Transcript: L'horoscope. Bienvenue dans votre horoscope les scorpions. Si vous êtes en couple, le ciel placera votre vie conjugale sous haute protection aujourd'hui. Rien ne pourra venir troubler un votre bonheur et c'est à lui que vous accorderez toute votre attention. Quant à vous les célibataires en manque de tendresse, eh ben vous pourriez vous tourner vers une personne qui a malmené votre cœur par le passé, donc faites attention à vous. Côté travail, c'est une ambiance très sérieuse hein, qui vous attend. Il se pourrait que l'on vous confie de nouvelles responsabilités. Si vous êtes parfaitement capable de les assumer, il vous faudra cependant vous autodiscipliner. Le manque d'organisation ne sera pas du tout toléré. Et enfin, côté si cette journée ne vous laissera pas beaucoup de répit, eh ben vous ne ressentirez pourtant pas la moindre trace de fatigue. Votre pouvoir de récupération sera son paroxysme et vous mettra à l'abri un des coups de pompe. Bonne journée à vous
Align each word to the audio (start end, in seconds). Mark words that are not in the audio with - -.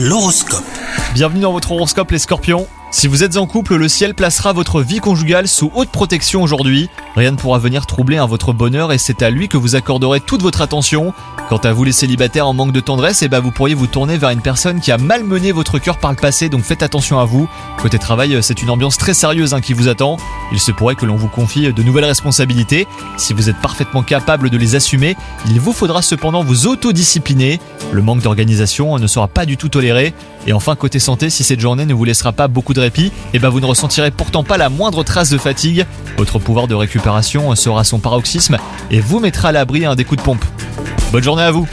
L'horoscope. 0.00 0.97
Bienvenue 1.14 1.40
dans 1.40 1.52
votre 1.52 1.72
horoscope 1.72 2.10
les 2.10 2.18
scorpions. 2.18 2.66
Si 2.90 3.06
vous 3.06 3.22
êtes 3.22 3.36
en 3.36 3.46
couple, 3.46 3.76
le 3.76 3.88
ciel 3.88 4.14
placera 4.14 4.54
votre 4.54 4.80
vie 4.82 4.98
conjugale 4.98 5.46
sous 5.46 5.70
haute 5.74 5.90
protection 5.90 6.42
aujourd'hui. 6.42 6.88
Rien 7.16 7.32
ne 7.32 7.36
pourra 7.36 7.58
venir 7.58 7.84
troubler 7.86 8.16
un 8.16 8.26
votre 8.26 8.52
bonheur 8.54 8.92
et 8.92 8.98
c'est 8.98 9.22
à 9.22 9.28
lui 9.28 9.48
que 9.48 9.58
vous 9.58 9.76
accorderez 9.76 10.20
toute 10.20 10.40
votre 10.40 10.62
attention. 10.62 11.12
Quant 11.50 11.58
à 11.58 11.72
vous 11.72 11.84
les 11.84 11.92
célibataires 11.92 12.46
en 12.46 12.54
manque 12.54 12.72
de 12.72 12.80
tendresse, 12.80 13.22
eh 13.22 13.28
ben 13.28 13.40
vous 13.40 13.50
pourriez 13.50 13.74
vous 13.74 13.86
tourner 13.86 14.16
vers 14.16 14.30
une 14.30 14.40
personne 14.40 14.80
qui 14.80 14.90
a 14.90 14.98
malmené 14.98 15.52
votre 15.52 15.78
cœur 15.78 15.98
par 15.98 16.10
le 16.10 16.16
passé, 16.16 16.48
donc 16.48 16.62
faites 16.62 16.82
attention 16.82 17.18
à 17.18 17.24
vous. 17.24 17.48
Côté 17.78 17.98
travail, 17.98 18.38
c'est 18.42 18.62
une 18.62 18.70
ambiance 18.70 18.96
très 18.96 19.14
sérieuse 19.14 19.52
hein, 19.54 19.60
qui 19.60 19.74
vous 19.74 19.88
attend. 19.88 20.16
Il 20.52 20.60
se 20.60 20.72
pourrait 20.72 20.94
que 20.94 21.06
l'on 21.06 21.16
vous 21.16 21.28
confie 21.28 21.72
de 21.72 21.82
nouvelles 21.82 22.04
responsabilités. 22.04 22.86
Si 23.18 23.34
vous 23.34 23.50
êtes 23.50 23.60
parfaitement 23.60 24.02
capable 24.02 24.48
de 24.48 24.56
les 24.56 24.76
assumer, 24.76 25.16
il 25.46 25.60
vous 25.60 25.72
faudra 25.72 26.00
cependant 26.00 26.42
vous 26.42 26.66
autodiscipliner. 26.66 27.60
Le 27.92 28.02
manque 28.02 28.20
d'organisation 28.20 28.98
ne 28.98 29.06
sera 29.06 29.28
pas 29.28 29.44
du 29.46 29.56
tout 29.56 29.68
toléré. 29.68 30.14
Et 30.46 30.52
enfin, 30.52 30.76
côté 30.76 30.98
si 31.16 31.42
cette 31.42 31.60
journée 31.60 31.86
ne 31.86 31.94
vous 31.94 32.04
laissera 32.04 32.32
pas 32.32 32.48
beaucoup 32.48 32.74
de 32.74 32.80
répit, 32.80 33.12
eh 33.32 33.38
ben 33.38 33.48
vous 33.48 33.60
ne 33.60 33.66
ressentirez 33.66 34.10
pourtant 34.10 34.44
pas 34.44 34.58
la 34.58 34.68
moindre 34.68 35.02
trace 35.04 35.30
de 35.30 35.38
fatigue. 35.38 35.86
Votre 36.18 36.38
pouvoir 36.38 36.66
de 36.66 36.74
récupération 36.74 37.54
sera 37.54 37.82
son 37.82 37.98
paroxysme 37.98 38.58
et 38.90 39.00
vous 39.00 39.18
mettra 39.18 39.48
à 39.48 39.52
l'abri 39.52 39.86
un 39.86 39.94
des 39.94 40.04
coups 40.04 40.18
de 40.18 40.24
pompe. 40.24 40.44
Bonne 41.10 41.22
journée 41.22 41.44
à 41.44 41.50
vous 41.50 41.66